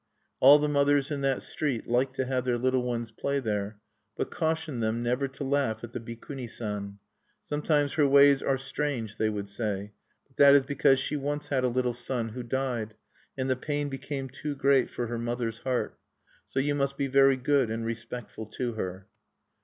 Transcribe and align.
All 0.39 0.57
the 0.57 0.67
mothers 0.67 1.11
in 1.11 1.21
that 1.21 1.43
street 1.43 1.85
liked 1.85 2.15
to 2.15 2.25
have 2.25 2.43
their 2.43 2.57
little 2.57 2.81
ones 2.81 3.11
play 3.11 3.39
there, 3.39 3.77
but 4.17 4.31
cautioned 4.31 4.81
them 4.81 5.03
never 5.03 5.27
to 5.27 5.43
laugh 5.43 5.83
at 5.83 5.93
the 5.93 5.99
Bikuni 5.99 6.49
San. 6.49 6.97
"Sometimes 7.43 7.93
her 7.93 8.07
ways 8.07 8.41
are 8.41 8.57
strange," 8.57 9.17
they 9.17 9.29
would 9.29 9.47
say; 9.47 9.93
"but 10.27 10.37
that 10.37 10.55
is 10.55 10.63
because 10.63 10.97
she 10.99 11.15
once 11.15 11.49
had 11.49 11.63
a 11.63 11.67
little 11.69 11.93
son, 11.93 12.29
who 12.29 12.41
died, 12.41 12.95
and 13.37 13.47
the 13.47 13.55
pain 13.55 13.89
became 13.89 14.27
too 14.27 14.55
great 14.55 14.89
for 14.89 15.05
her 15.05 15.19
mother's 15.19 15.59
heart. 15.59 15.99
So 16.49 16.59
you 16.59 16.73
must 16.73 16.97
be 16.97 17.05
very 17.05 17.37
good 17.37 17.69
and 17.69 17.85
respectful 17.85 18.47
to 18.47 18.73
her." 18.73 19.05